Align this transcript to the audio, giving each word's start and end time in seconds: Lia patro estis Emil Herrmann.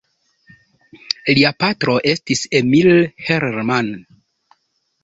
Lia 1.39 1.51
patro 1.65 1.99
estis 2.15 2.43
Emil 2.61 2.91
Herrmann. 3.29 3.97